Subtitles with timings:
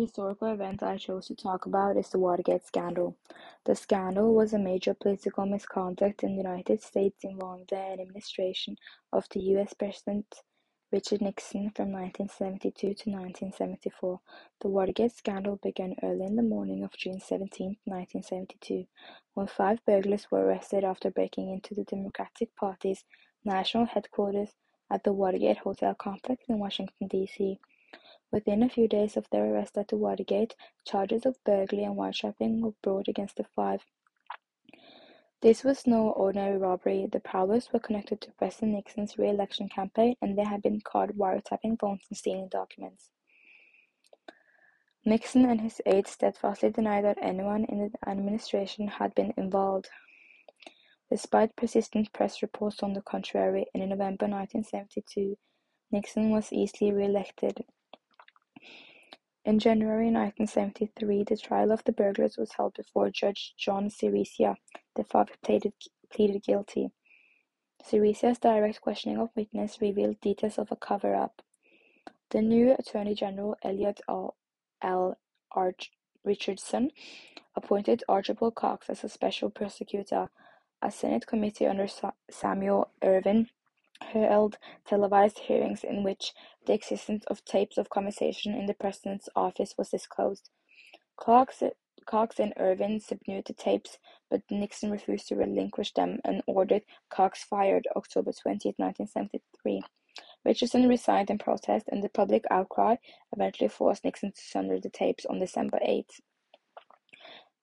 [0.00, 3.16] historical event I chose to talk about is the Watergate scandal.
[3.64, 8.76] The scandal was a major political misconduct in the United States involving the administration
[9.12, 10.26] of the US President
[10.92, 14.20] Richard Nixon from 1972 to 1974.
[14.60, 18.86] The Watergate scandal began early in the morning of June 17, 1972,
[19.32, 23.04] when five burglars were arrested after breaking into the Democratic Party's
[23.44, 24.50] national headquarters
[24.90, 27.58] at the Watergate Hotel complex in Washington, D.C.
[28.32, 32.60] Within a few days of their arrest at the Watergate, charges of burglary and wiretapping
[32.60, 33.84] were brought against the five.
[35.42, 37.06] This was no ordinary robbery.
[37.06, 41.78] The prowlers were connected to President Nixon's re-election campaign, and they had been caught wiretapping
[41.78, 43.10] phones and stealing documents.
[45.04, 49.90] Nixon and his aides steadfastly denied that anyone in the administration had been involved.
[51.10, 55.36] Despite persistent press reports on the contrary, in November 1972,
[55.90, 57.64] Nixon was easily re-elected.
[59.44, 64.54] In January 1973, the trial of the burglars was held before Judge John Sirica.
[64.94, 65.74] The five pleaded,
[66.44, 66.92] guilty.
[67.84, 71.42] Sirica's direct questioning of witnesses revealed details of a cover-up.
[72.30, 75.18] The new Attorney General, Elliot L.
[75.50, 75.90] Arch
[76.24, 76.92] Richardson,
[77.56, 80.30] appointed Archibald Cox as a special prosecutor.
[80.80, 81.88] A Senate committee under
[82.30, 83.48] Samuel Ervin
[84.02, 86.32] held televised hearings in which
[86.66, 90.50] the existence of tapes of conversation in the president's office was disclosed.
[91.16, 91.62] Cox,
[92.06, 93.98] Cox and Ervin subpoenaed the tapes,
[94.30, 99.82] but Nixon refused to relinquish them and ordered Cox fired October 20, 1973.
[100.44, 102.96] Richardson resigned in protest, and the public outcry
[103.32, 106.06] eventually forced Nixon to surrender the tapes on December 8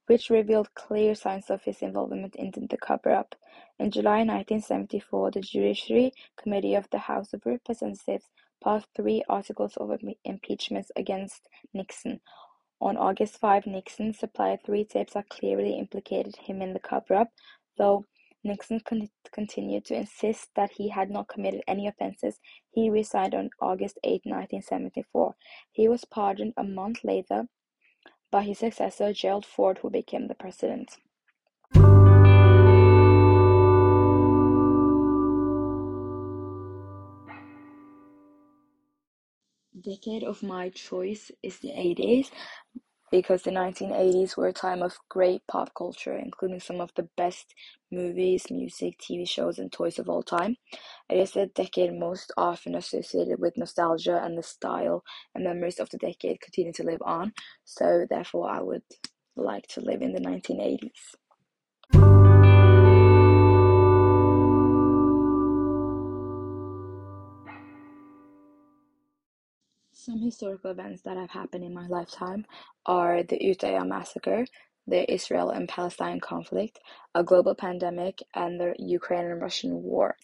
[0.10, 3.36] which revealed clear signs of his involvement in the cover-up.
[3.78, 8.26] In July 1974, the Judiciary Committee of the House of Representatives
[8.64, 9.92] passed three articles of
[10.26, 12.22] impeachment against Nixon.
[12.82, 17.28] On August 5, Nixon supplied three tapes that clearly implicated him in the cover-up,
[17.78, 18.04] though
[18.44, 22.40] Nixon con continued to insist that he had not committed any offenses.
[22.72, 25.36] He resigned on August 8, 1974.
[25.72, 27.48] He was pardoned a month later
[28.32, 30.98] by his successor Gerald Ford who became the president.
[39.82, 42.32] Decade of my choice is the 80s
[43.12, 47.54] because the 1980s were a time of great pop culture, including some of the best
[47.92, 50.56] movies, music, TV shows, and toys of all time.
[51.10, 55.04] It is the decade most often associated with nostalgia, and the style
[55.34, 57.34] and memories of the decade continue to live on.
[57.66, 58.84] So, therefore, I would
[59.36, 61.16] like to live in the 1980s.
[70.10, 72.44] Some historical events that have happened in my lifetime
[72.88, 74.44] are the Utøya massacre,
[74.88, 76.80] the Israel and Palestine conflict,
[77.14, 80.18] a global pandemic, and the Ukraine and Russian war.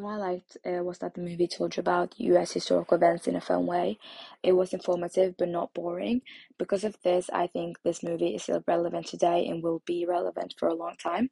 [0.00, 3.34] What I liked uh, was that the movie told you about US historical events in
[3.34, 3.98] a fun way.
[4.44, 6.22] It was informative but not boring.
[6.56, 10.54] Because of this, I think this movie is still relevant today and will be relevant
[10.56, 11.30] for a long time.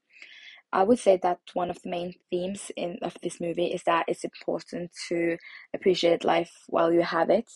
[0.73, 4.07] I would say that one of the main themes in of this movie is that
[4.09, 5.39] it's important to
[5.75, 7.51] appreciate life while you have it.